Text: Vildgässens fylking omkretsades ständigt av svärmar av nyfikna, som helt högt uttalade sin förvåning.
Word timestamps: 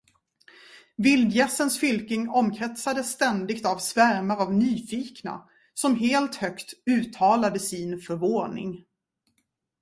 Vildgässens 0.97 1.77
fylking 1.79 2.29
omkretsades 2.29 3.11
ständigt 3.11 3.65
av 3.65 3.77
svärmar 3.77 4.35
av 4.37 4.53
nyfikna, 4.53 5.49
som 5.73 5.95
helt 5.95 6.35
högt 6.35 6.73
uttalade 6.85 7.59
sin 7.59 7.99
förvåning. 7.99 8.83